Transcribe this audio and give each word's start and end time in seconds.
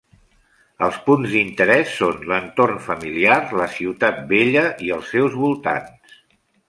Els 0.85 0.95
punts 1.09 1.33
d'interès 1.33 1.91
són 1.99 2.25
l'entorn 2.31 2.81
familiar, 2.87 3.37
la 3.63 3.67
ciutat 3.75 4.19
vella 4.33 4.65
i 4.87 4.91
els 4.97 5.13
seus 5.17 5.37
voltants. 5.43 6.19